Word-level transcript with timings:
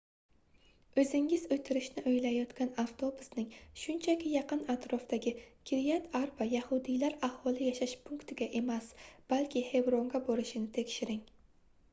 oʻzingiz 1.01 1.41
oʻtirishni 1.55 2.03
oʻylayotgan 2.11 2.71
avtobusning 2.83 3.51
shunchaki 3.81 4.31
yaqin-atrofdagi 4.37 5.33
kiryat 5.71 6.09
arba 6.21 6.47
yahudiylar 6.55 7.19
aholi 7.29 7.69
yashash 7.71 7.95
punktiga 8.11 8.49
emas 8.63 8.91
balki 9.37 9.67
xevronga 9.71 10.23
borishini 10.31 10.73
tekshiring 10.83 11.25